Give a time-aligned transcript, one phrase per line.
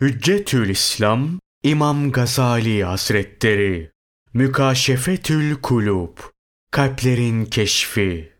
[0.00, 1.28] Hüccetül İslam
[1.62, 3.90] İmam Gazali Hazretleri
[4.34, 6.18] Mükaşefetül Kulub
[6.70, 8.32] Kalplerin Keşfi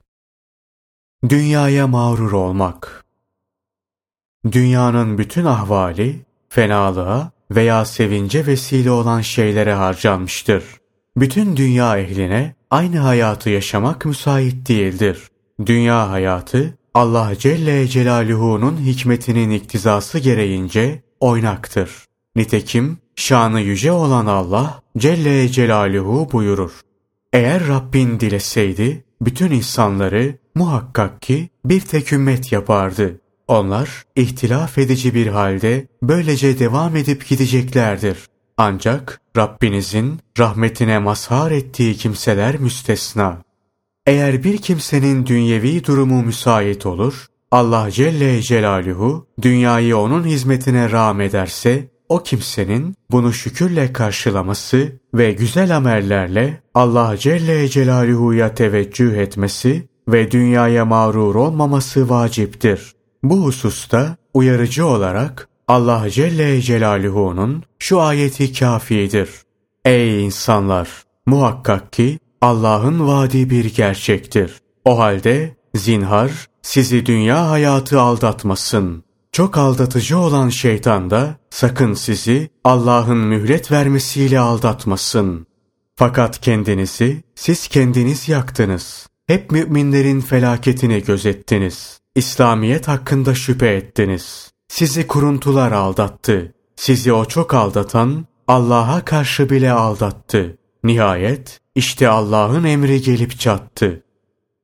[1.28, 3.04] Dünyaya mağrur olmak
[4.52, 10.64] Dünyanın bütün ahvali fenalığa veya sevince vesile olan şeylere harcanmıştır.
[11.16, 15.30] Bütün dünya ehline aynı hayatı yaşamak müsait değildir.
[15.66, 21.90] Dünya hayatı Allah Celle Celaluhu'nun hikmetinin iktizası gereğince oynaktır.
[22.36, 26.72] Nitekim şanı yüce olan Allah Celle Celaluhu buyurur.
[27.32, 33.20] Eğer Rabbin dileseydi bütün insanları muhakkak ki bir tek ümmet yapardı.
[33.48, 38.18] Onlar ihtilaf edici bir halde böylece devam edip gideceklerdir.
[38.56, 43.42] Ancak Rabbinizin rahmetine mazhar ettiği kimseler müstesna.
[44.06, 51.88] Eğer bir kimsenin dünyevi durumu müsait olur, Allah Celle Celaluhu dünyayı onun hizmetine rağm ederse
[52.08, 60.84] o kimsenin bunu şükürle karşılaması ve güzel amellerle Allah Celle Celaluhu'ya teveccüh etmesi ve dünyaya
[60.84, 62.92] mağrur olmaması vaciptir.
[63.22, 69.30] Bu hususta uyarıcı olarak Allah Celle Celaluhu'nun şu ayeti kafidir.
[69.84, 70.88] Ey insanlar!
[71.26, 74.52] Muhakkak ki Allah'ın vaadi bir gerçektir.
[74.84, 79.04] O halde zinhar sizi dünya hayatı aldatmasın.
[79.32, 85.46] Çok aldatıcı olan şeytan da sakın sizi Allah'ın mühlet vermesiyle aldatmasın.
[85.96, 89.06] Fakat kendinizi siz kendiniz yaktınız.
[89.26, 92.00] Hep müminlerin felaketini gözettiniz.
[92.14, 94.50] İslamiyet hakkında şüphe ettiniz.
[94.68, 96.54] Sizi kuruntular aldattı.
[96.76, 100.58] Sizi o çok aldatan Allah'a karşı bile aldattı.
[100.84, 104.02] Nihayet işte Allah'ın emri gelip çattı.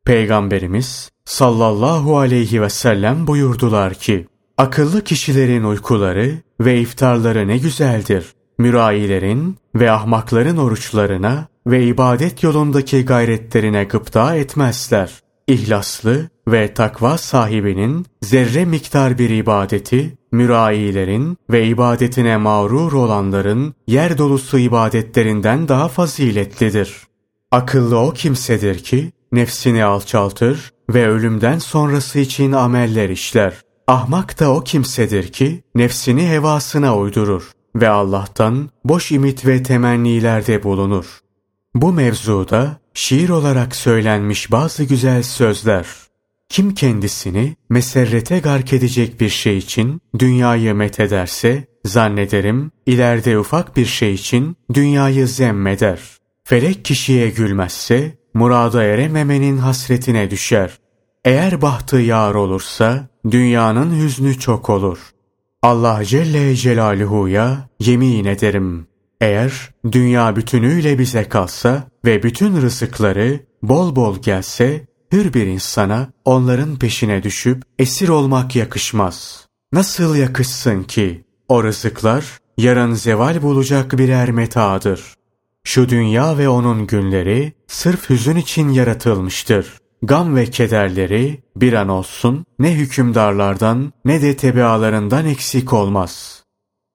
[0.05, 4.27] Peygamberimiz sallallahu aleyhi ve sellem buyurdular ki,
[4.59, 8.27] Akıllı kişilerin uykuları ve iftarları ne güzeldir.
[8.59, 15.13] Mürayilerin ve ahmakların oruçlarına ve ibadet yolundaki gayretlerine gıpta etmezler.
[15.47, 24.59] İhlaslı ve takva sahibinin zerre miktar bir ibadeti, mürayilerin ve ibadetine mağrur olanların yer dolusu
[24.59, 26.97] ibadetlerinden daha faziletlidir.
[27.51, 33.55] Akıllı o kimsedir ki, nefsini alçaltır ve ölümden sonrası için ameller işler.
[33.87, 41.21] Ahmak da o kimsedir ki nefsini hevasına uydurur ve Allah'tan boş imit ve temennilerde bulunur.
[41.75, 45.87] Bu mevzuda şiir olarak söylenmiş bazı güzel sözler.
[46.49, 54.15] Kim kendisini meserrete gark edecek bir şey için dünyayı methederse, zannederim ileride ufak bir şey
[54.15, 56.01] için dünyayı zemmeder.
[56.45, 60.79] Felek kişiye gülmezse, murada erememenin hasretine düşer.
[61.25, 64.99] Eğer bahtı yar olursa, dünyanın hüznü çok olur.
[65.63, 68.87] Allah Celle Celaluhu'ya yemin ederim.
[69.21, 76.79] Eğer dünya bütünüyle bize kalsa ve bütün rızıkları bol bol gelse, hür bir insana onların
[76.79, 79.47] peşine düşüp esir olmak yakışmaz.
[79.73, 81.25] Nasıl yakışsın ki?
[81.49, 82.25] O rızıklar
[82.59, 85.15] yarın zeval bulacak birer metadır.
[85.65, 89.82] Şu dünya ve onun günleri sırf hüzün için yaratılmıştır.
[90.05, 96.43] Gam ve kederleri bir an olsun ne hükümdarlardan ne de tebealarından eksik olmaz.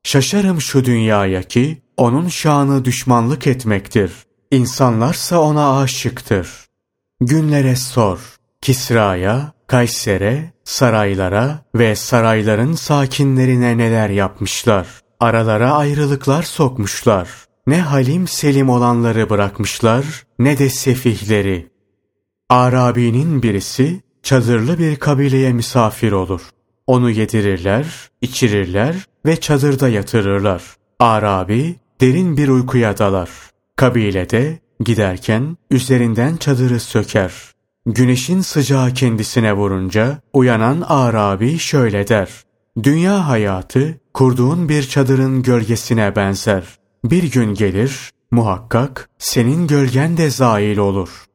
[0.03, 4.11] Şaşarım şu dünyaya ki onun şanı düşmanlık etmektir.
[4.51, 6.49] İnsanlarsa ona aşıktır.
[7.21, 8.19] Günlere sor.
[8.61, 14.87] Kisra'ya, Kayser'e, saraylara ve sarayların sakinlerine neler yapmışlar.
[15.19, 17.29] Aralara ayrılıklar sokmuşlar.
[17.67, 20.05] Ne halim selim olanları bırakmışlar
[20.39, 21.76] ne de sefihleri.
[22.49, 26.41] Arabi'nin birisi çadırlı bir kabileye misafir olur.
[26.87, 30.63] Onu yedirirler, içirirler ve çadırda yatırırlar.
[30.99, 33.29] Arabi derin bir uykuya dalar.
[33.75, 37.33] Kabilede giderken üzerinden çadırı söker.
[37.85, 42.29] Güneşin sıcağı kendisine vurunca uyanan Arabi şöyle der.
[42.83, 46.63] Dünya hayatı kurduğun bir çadırın gölgesine benzer.
[47.03, 51.26] Bir gün gelir, muhakkak senin gölgen de zail olur.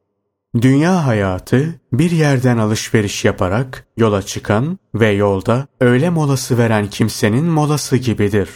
[0.61, 7.97] Dünya hayatı bir yerden alışveriş yaparak yola çıkan ve yolda öğle molası veren kimsenin molası
[7.97, 8.49] gibidir.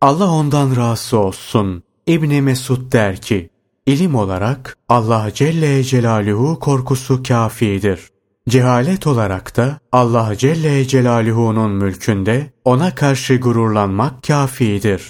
[0.00, 1.82] Allah ondan razı olsun.
[2.06, 3.50] İbni Mesud der ki,
[3.86, 8.00] ilim olarak Allah Celle Celaluhu korkusu kafidir.
[8.48, 15.02] Cehalet olarak da Allah Celle Celaluhu'nun mülkünde ona karşı gururlanmak kafidir.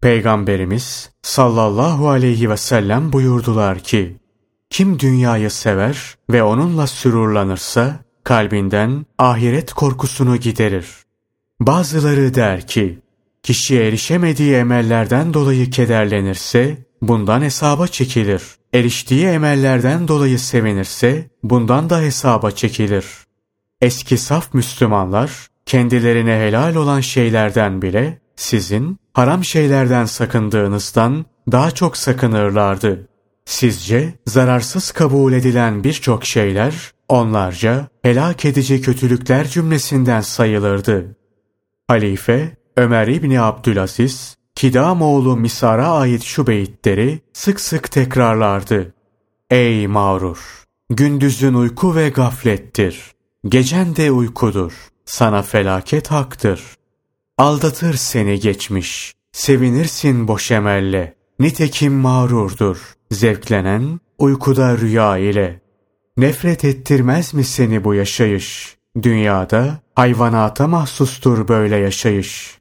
[0.00, 4.16] Peygamberimiz sallallahu aleyhi ve sellem buyurdular ki,
[4.70, 10.86] kim dünyayı sever ve onunla sürurlanırsa kalbinden ahiret korkusunu giderir.
[11.60, 13.00] Bazıları der ki,
[13.46, 18.42] Kişi erişemediği emellerden dolayı kederlenirse bundan hesaba çekilir.
[18.74, 23.06] Eriştiği emellerden dolayı sevinirse bundan da hesaba çekilir.
[23.80, 25.30] Eski saf Müslümanlar
[25.66, 33.08] kendilerine helal olan şeylerden bile sizin haram şeylerden sakındığınızdan daha çok sakınırlardı.
[33.46, 41.16] Sizce zararsız kabul edilen birçok şeyler onlarca helak edici kötülükler cümlesinden sayılırdı.
[41.88, 48.94] Halife Ömer İbni Abdülaziz, Kidamoğlu Misar'a ait şu beyitleri sık sık tekrarlardı.
[49.50, 50.38] Ey mağrur!
[50.90, 53.12] Gündüzün uyku ve gaflettir.
[53.48, 54.72] Gecen de uykudur.
[55.04, 56.62] Sana felaket haktır.
[57.38, 59.14] Aldatır seni geçmiş.
[59.32, 61.16] Sevinirsin boş emelle.
[61.40, 62.95] Nitekim mağrurdur.
[63.10, 65.60] Zevklenen uykuda rüya ile.
[66.16, 68.76] Nefret ettirmez mi seni bu yaşayış?
[69.02, 72.55] Dünyada hayvanata mahsustur böyle yaşayış.